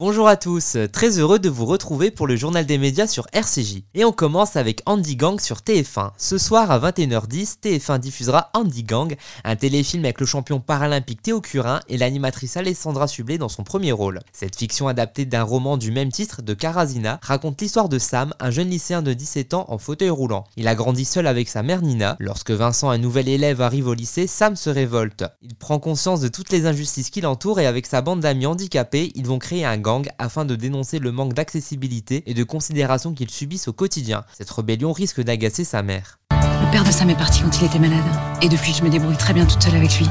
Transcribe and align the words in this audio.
Bonjour 0.00 0.28
à 0.28 0.38
tous, 0.38 0.78
très 0.94 1.18
heureux 1.18 1.38
de 1.38 1.50
vous 1.50 1.66
retrouver 1.66 2.10
pour 2.10 2.26
le 2.26 2.34
journal 2.34 2.64
des 2.64 2.78
médias 2.78 3.06
sur 3.06 3.26
RCJ. 3.34 3.82
Et 3.92 4.06
on 4.06 4.12
commence 4.12 4.56
avec 4.56 4.80
Andy 4.86 5.14
Gang 5.14 5.38
sur 5.38 5.58
TF1. 5.58 6.12
Ce 6.16 6.38
soir 6.38 6.70
à 6.70 6.78
21h10, 6.78 7.56
TF1 7.62 7.98
diffusera 7.98 8.48
Andy 8.54 8.82
Gang, 8.82 9.14
un 9.44 9.56
téléfilm 9.56 10.02
avec 10.06 10.18
le 10.18 10.24
champion 10.24 10.58
paralympique 10.58 11.20
Théo 11.20 11.42
Curin 11.42 11.80
et 11.90 11.98
l'animatrice 11.98 12.56
Alessandra 12.56 13.08
Sublet 13.08 13.36
dans 13.36 13.50
son 13.50 13.62
premier 13.62 13.92
rôle. 13.92 14.20
Cette 14.32 14.56
fiction 14.56 14.88
adaptée 14.88 15.26
d'un 15.26 15.42
roman 15.42 15.76
du 15.76 15.92
même 15.92 16.10
titre 16.10 16.40
de 16.40 16.54
Karazina 16.54 17.20
raconte 17.20 17.60
l'histoire 17.60 17.90
de 17.90 17.98
Sam, 17.98 18.32
un 18.40 18.50
jeune 18.50 18.70
lycéen 18.70 19.02
de 19.02 19.12
17 19.12 19.52
ans 19.52 19.66
en 19.68 19.76
fauteuil 19.76 20.08
roulant. 20.08 20.44
Il 20.56 20.66
a 20.66 20.74
grandi 20.74 21.04
seul 21.04 21.26
avec 21.26 21.50
sa 21.50 21.62
mère 21.62 21.82
Nina. 21.82 22.16
Lorsque 22.20 22.52
Vincent, 22.52 22.88
un 22.88 22.96
nouvel 22.96 23.28
élève, 23.28 23.60
arrive 23.60 23.88
au 23.88 23.92
lycée, 23.92 24.26
Sam 24.26 24.56
se 24.56 24.70
révolte. 24.70 25.24
Il 25.42 25.56
prend 25.56 25.78
conscience 25.78 26.22
de 26.22 26.28
toutes 26.28 26.52
les 26.52 26.64
injustices 26.64 27.10
qui 27.10 27.20
l'entourent 27.20 27.60
et 27.60 27.66
avec 27.66 27.84
sa 27.84 28.00
bande 28.00 28.20
d'amis 28.20 28.46
handicapés, 28.46 29.12
ils 29.14 29.26
vont 29.26 29.38
créer 29.38 29.66
un 29.66 29.76
gang 29.76 29.89
afin 30.18 30.44
de 30.44 30.54
dénoncer 30.54 30.98
le 30.98 31.10
manque 31.10 31.34
d'accessibilité 31.34 32.22
et 32.26 32.34
de 32.34 32.44
considération 32.44 33.12
qu'ils 33.12 33.30
subissent 33.30 33.66
au 33.66 33.72
quotidien. 33.72 34.22
Cette 34.36 34.50
rébellion 34.50 34.92
risque 34.92 35.20
d'agacer 35.20 35.64
sa 35.64 35.82
mère. 35.82 36.18
Le 36.30 36.70
père 36.70 36.84
de 36.84 36.92
Sam 36.92 37.10
est 37.10 37.16
parti 37.16 37.42
quand 37.42 37.60
il 37.60 37.64
était 37.64 37.78
malade. 37.80 38.04
Et 38.40 38.48
depuis, 38.48 38.72
je 38.72 38.84
me 38.84 38.88
débrouille 38.88 39.16
très 39.16 39.34
bien 39.34 39.44
toute 39.46 39.60
seule 39.62 39.74
avec 39.74 39.98
lui. 39.98 40.08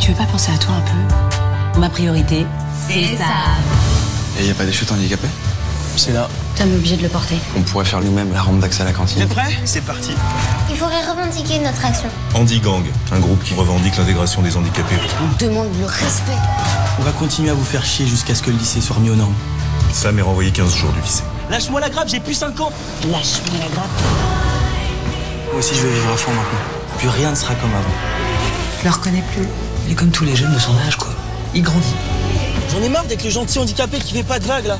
Tu 0.00 0.10
veux 0.10 0.16
pas 0.16 0.24
penser 0.24 0.50
à 0.52 0.58
toi 0.58 0.74
un 0.74 0.80
peu? 0.80 1.80
Ma 1.80 1.88
priorité, 1.88 2.44
c'est 2.88 3.16
ça. 3.16 3.24
Et 4.40 4.46
y 4.46 4.50
a 4.50 4.54
pas 4.54 4.64
des 4.64 4.72
chutes 4.72 4.90
handicapées? 4.90 5.28
C'est 5.96 6.12
là. 6.12 6.28
T'es 6.56 6.64
obligé 6.64 6.96
de 6.96 7.02
le 7.02 7.08
porter. 7.08 7.36
On 7.56 7.62
pourrait 7.62 7.84
faire 7.84 8.00
nous-mêmes 8.00 8.32
la 8.32 8.42
rampe 8.42 8.60
d'accès 8.60 8.82
à 8.82 8.86
la 8.86 8.92
cantine. 8.92 9.20
T'es 9.20 9.34
prêt? 9.34 9.52
C'est 9.64 9.82
parti. 9.82 10.12
Il 10.70 10.76
faudrait 10.76 11.06
revendiquer 11.08 11.58
notre 11.60 11.84
action. 11.84 12.08
Andy 12.34 12.60
Gang, 12.60 12.84
un 13.12 13.20
groupe 13.20 13.44
qui 13.44 13.54
revendique 13.54 13.96
l'intégration 13.98 14.42
des 14.42 14.56
handicapés. 14.56 14.96
On 15.20 15.44
demande 15.44 15.68
le 15.78 15.86
respect. 15.86 16.32
On 16.98 17.02
va 17.02 17.12
continuer 17.12 17.50
à 17.50 17.54
vous 17.54 17.64
faire 17.64 17.84
chier 17.84 18.06
jusqu'à 18.06 18.34
ce 18.34 18.42
que 18.42 18.50
le 18.50 18.56
lycée 18.56 18.80
soit 18.80 18.96
remis 18.96 19.10
aux 19.10 19.14
normes. 19.16 19.34
Sam 19.92 20.18
est 20.18 20.22
renvoyé 20.22 20.50
15 20.50 20.74
jours 20.74 20.92
du 20.92 21.00
lycée. 21.00 21.22
Lâche-moi 21.50 21.80
la 21.80 21.90
grappe, 21.90 22.08
j'ai 22.08 22.20
plus 22.20 22.34
5 22.34 22.60
ans. 22.60 22.72
Lâche-moi 23.10 23.58
la 23.60 23.68
grappe. 23.74 23.90
Moi 25.50 25.58
aussi, 25.58 25.74
je 25.74 25.82
vais 25.82 25.92
vivre 25.92 26.12
à 26.12 26.16
fond 26.16 26.30
maintenant. 26.30 26.98
Plus 26.98 27.08
rien 27.08 27.30
ne 27.30 27.34
sera 27.34 27.54
comme 27.54 27.70
avant. 27.70 27.94
Je 28.80 28.84
le 28.84 28.90
reconnais 28.90 29.24
plus. 29.34 29.46
Il 29.86 29.92
est 29.92 29.94
comme 29.94 30.10
tous 30.10 30.24
les 30.24 30.36
jeunes 30.36 30.54
de 30.54 30.58
son 30.58 30.72
âge, 30.86 30.96
quoi. 30.96 31.10
Il 31.54 31.62
grandit. 31.62 31.94
J'en 32.70 32.82
ai 32.82 32.88
marre 32.88 33.04
d'être 33.04 33.24
le 33.24 33.30
gentil 33.30 33.58
handicapé 33.58 33.98
qui 33.98 34.14
fait 34.14 34.22
pas 34.22 34.38
de 34.38 34.44
vagues 34.46 34.66
là. 34.66 34.78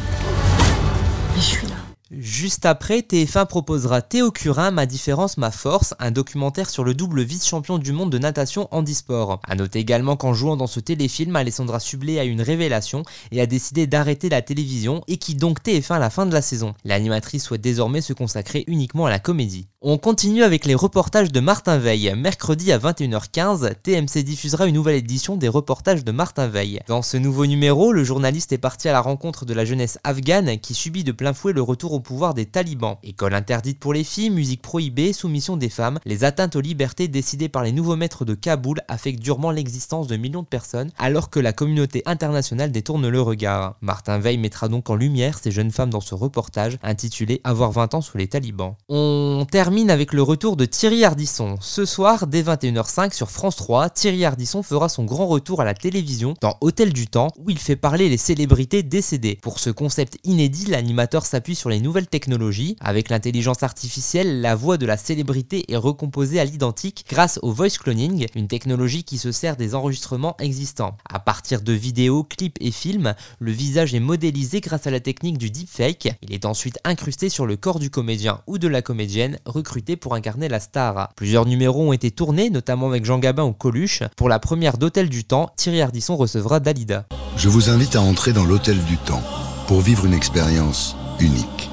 Mais 1.34 1.41
je 1.41 1.47
suis 1.47 1.67
là. 1.67 1.72
Juste 2.14 2.66
après, 2.66 3.00
TF1 3.00 3.46
proposera 3.46 4.02
Théo 4.02 4.30
Curin, 4.30 4.70
Ma 4.70 4.84
différence, 4.84 5.38
ma 5.38 5.50
force, 5.50 5.94
un 5.98 6.10
documentaire 6.10 6.68
sur 6.68 6.84
le 6.84 6.92
double 6.92 7.22
vice-champion 7.22 7.78
du 7.78 7.92
monde 7.92 8.12
de 8.12 8.18
natation 8.18 8.68
handisport. 8.70 9.41
A 9.48 9.55
noter 9.55 9.78
également 9.78 10.16
qu'en 10.16 10.34
jouant 10.34 10.58
dans 10.58 10.66
ce 10.66 10.78
téléfilm, 10.78 11.34
Alessandra 11.36 11.80
Sublet 11.80 12.18
a 12.18 12.24
une 12.24 12.42
révélation 12.42 13.02
et 13.30 13.40
a 13.40 13.46
décidé 13.46 13.86
d'arrêter 13.86 14.28
la 14.28 14.42
télévision 14.42 15.02
et 15.08 15.16
qui 15.16 15.36
donc 15.36 15.62
TF1 15.62 15.94
à 15.94 15.98
la 15.98 16.10
fin 16.10 16.27
de 16.27 16.34
la 16.34 16.42
saison. 16.42 16.74
L'animatrice 16.84 17.44
souhaite 17.44 17.62
désormais 17.62 18.02
se 18.02 18.12
consacrer 18.12 18.64
uniquement 18.66 19.06
à 19.06 19.10
la 19.10 19.18
comédie. 19.18 19.68
On 19.84 19.98
continue 19.98 20.44
avec 20.44 20.64
les 20.64 20.77
reportages 20.77 21.33
de 21.33 21.41
Martin 21.41 21.77
Veil. 21.77 22.14
Mercredi 22.16 22.70
à 22.70 22.78
21h15, 22.78 23.75
TMC 23.83 24.22
diffusera 24.22 24.69
une 24.69 24.77
nouvelle 24.77 24.94
édition 24.94 25.36
des 25.36 25.48
reportages 25.48 26.05
de 26.05 26.12
Martin 26.12 26.47
Veil. 26.47 26.78
Dans 26.86 27.02
ce 27.02 27.16
nouveau 27.16 27.47
numéro, 27.47 27.91
le 27.91 28.05
journaliste 28.05 28.52
est 28.52 28.58
parti 28.58 28.89
à 28.89 28.92
la 28.92 29.00
rencontre 29.00 29.44
de 29.44 29.52
la 29.55 29.64
jeunesse 29.64 29.98
afghane 30.05 30.61
qui 30.61 30.74
subit 30.74 31.02
de 31.02 31.11
plein 31.11 31.33
fouet 31.33 31.52
le 31.52 31.62
retour 31.62 31.94
au 31.94 31.98
pouvoir 31.98 32.33
des 32.33 32.47
talibans. 32.47 32.98
École 33.02 33.34
interdite 33.34 33.80
pour 33.80 33.92
les 33.92 34.05
filles, 34.05 34.30
musique 34.30 34.62
prohibée, 34.62 35.12
soumission 35.12 35.56
des 35.56 35.69
femmes, 35.69 35.98
les 36.05 36.22
atteintes 36.22 36.55
aux 36.55 36.61
libertés 36.61 37.08
décidées 37.08 37.48
par 37.48 37.64
les 37.64 37.72
nouveaux 37.72 37.96
maîtres 37.96 38.24
de 38.24 38.34
Kaboul 38.34 38.83
affectent 38.86 39.19
durement 39.19 39.50
l'existence 39.50 40.06
de 40.06 40.17
millions 40.17 40.42
de 40.42 40.46
personnes 40.46 40.92
alors 40.96 41.28
que 41.28 41.41
la 41.41 41.52
communauté 41.52 42.05
internationale 42.06 42.70
détourne 42.70 43.08
le 43.08 43.20
regard. 43.20 43.74
Martin 43.80 44.20
Veil 44.20 44.39
mettra 44.39 44.69
donc 44.69 44.91
en 44.91 44.94
lumière 44.94 45.41
ces 45.42 45.50
jeunes 45.50 45.72
femmes 45.72 45.91
dans 45.91 46.00
ce 46.00 46.14
reportage 46.14 46.78
intitulé 46.84 47.41
Avoir 47.42 47.72
20 47.72 47.94
ans 47.94 48.00
sous 48.00 48.17
les 48.17 48.28
talibans. 48.28 48.77
On 48.89 49.44
termine 49.50 49.72
avec 49.73 50.12
le 50.12 50.23
retour 50.23 50.56
de 50.56 50.67
Thierry 50.67 51.03
Ardisson. 51.03 51.56
Ce 51.62 51.87
soir, 51.87 52.27
dès 52.27 52.42
21h05 52.42 53.14
sur 53.14 53.30
France 53.30 53.57
3, 53.57 53.89
Thierry 53.89 54.27
Ardisson 54.27 54.63
fera 54.63 54.91
son 54.91 55.05
grand 55.05 55.27
retour 55.27 55.63
à 55.63 55.64
la 55.64 55.73
télévision 55.73 56.35
dans 56.42 56.58
Hôtel 56.61 56.92
du 56.92 57.07
Temps, 57.07 57.29
où 57.39 57.48
il 57.48 57.58
fait 57.58 57.74
parler 57.74 58.11
les 58.11 58.19
célébrités 58.19 58.83
décédées. 58.83 59.39
Pour 59.41 59.58
ce 59.58 59.70
concept 59.70 60.19
inédit, 60.24 60.67
l'animateur 60.67 61.24
s'appuie 61.24 61.55
sur 61.55 61.70
les 61.70 61.80
nouvelles 61.80 62.07
technologies. 62.07 62.77
Avec 62.80 63.08
l'intelligence 63.08 63.63
artificielle, 63.63 64.42
la 64.42 64.55
voix 64.55 64.77
de 64.77 64.85
la 64.85 64.98
célébrité 64.98 65.64
est 65.73 65.77
recomposée 65.77 66.39
à 66.39 66.45
l'identique 66.45 67.07
grâce 67.08 67.39
au 67.41 67.51
voice 67.51 67.79
cloning, 67.79 68.27
une 68.35 68.48
technologie 68.48 69.05
qui 69.05 69.17
se 69.17 69.33
sert 69.33 69.57
des 69.57 69.75
enregistrements 69.75 70.36
existants. 70.39 70.98
À 71.08 71.19
partir 71.19 71.63
de 71.63 71.73
vidéos, 71.73 72.25
clips 72.25 72.58
et 72.61 72.73
films, 72.73 73.14
le 73.39 73.52
visage 73.52 73.95
est 73.95 74.01
modélisé 74.01 74.61
grâce 74.61 74.86
à 74.86 74.91
la 74.91 75.01
technique 75.01 75.39
du 75.39 75.51
deepfake. 75.51 76.11
Il 76.20 76.35
est 76.35 76.45
ensuite 76.45 76.79
incrusté 76.85 77.30
sur 77.30 77.46
le 77.46 77.57
corps 77.57 77.79
du 77.79 77.89
comédien 77.89 78.42
ou 78.46 78.58
de 78.58 78.69
la 78.69 78.83
comédienne, 78.83 79.39
recruté 79.62 79.96
pour 79.96 80.14
incarner 80.14 80.48
la 80.48 80.61
star. 80.61 81.12
Plusieurs 81.17 81.46
numéros 81.46 81.89
ont 81.89 81.92
été 81.92 82.11
tournés, 82.11 82.50
notamment 82.50 82.89
avec 82.89 83.05
Jean 83.05 83.18
Gabin 83.18 83.45
ou 83.45 83.52
Coluche. 83.52 84.02
Pour 84.17 84.28
la 84.28 84.40
première 84.40 84.77
d'Hôtel 84.77 85.08
du 85.08 85.24
Temps, 85.24 85.50
Thierry 85.56 85.80
Ardisson 85.80 86.17
recevra 86.17 86.58
Dalida. 86.58 87.06
Je 87.36 87.48
vous 87.48 87.70
invite 87.70 87.95
à 87.96 88.01
entrer 88.01 88.33
dans 88.33 88.45
l'Hôtel 88.45 88.83
du 88.84 88.96
Temps 88.98 89.22
pour 89.68 89.80
vivre 89.80 90.05
une 90.05 90.14
expérience 90.14 90.96
unique. 91.20 91.70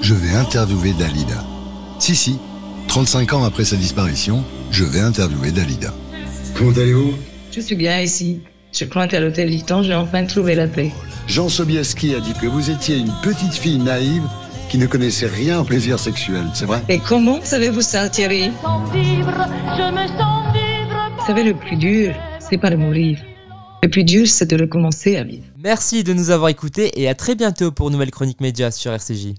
Je 0.00 0.14
vais 0.14 0.34
interviewer 0.36 0.92
Dalida. 0.92 1.44
Si, 1.98 2.14
si, 2.14 2.38
35 2.88 3.32
ans 3.32 3.44
après 3.44 3.64
sa 3.64 3.76
disparition, 3.76 4.44
je 4.70 4.84
vais 4.84 5.00
interviewer 5.00 5.50
Dalida. 5.50 5.92
Comment 6.56 6.70
allez-vous? 6.70 7.14
Je 7.50 7.60
suis 7.60 7.76
bien 7.76 8.00
ici. 8.00 8.40
Je 8.72 8.84
crois 8.84 9.08
qu'à 9.08 9.20
l'hôtel 9.20 9.50
du 9.50 9.62
temps, 9.62 9.82
j'ai 9.82 9.94
enfin 9.94 10.24
trouvé 10.24 10.54
la 10.54 10.68
paix. 10.68 10.92
Jean 11.26 11.48
Sobieski 11.48 12.14
a 12.14 12.20
dit 12.20 12.34
que 12.34 12.46
vous 12.46 12.70
étiez 12.70 12.98
une 12.98 13.12
petite 13.22 13.54
fille 13.54 13.78
naïve 13.78 14.22
qui 14.74 14.80
ne 14.80 14.86
connaissait 14.86 15.28
rien 15.28 15.60
au 15.60 15.64
plaisir 15.64 16.00
sexuel, 16.00 16.46
c'est 16.52 16.64
vrai 16.64 16.82
Et 16.88 16.98
comment 16.98 17.38
savez-vous 17.40 17.80
ça, 17.80 18.08
Thierry? 18.08 18.50
Vous 18.50 18.96
savez, 21.24 21.44
le 21.44 21.54
plus 21.54 21.76
dur, 21.76 22.12
c'est 22.40 22.58
pas 22.58 22.70
de 22.70 22.74
mourir. 22.74 23.20
Le 23.84 23.88
plus 23.88 24.02
dur, 24.02 24.26
c'est 24.26 24.46
de 24.46 24.60
recommencer 24.60 25.16
à 25.16 25.22
vivre. 25.22 25.44
Merci 25.62 26.02
de 26.02 26.12
nous 26.12 26.30
avoir 26.30 26.48
écoutés 26.48 27.00
et 27.00 27.08
à 27.08 27.14
très 27.14 27.36
bientôt 27.36 27.70
pour 27.70 27.92
nouvelle 27.92 28.10
chronique 28.10 28.40
média 28.40 28.72
sur 28.72 28.90
RCJ. 28.92 29.28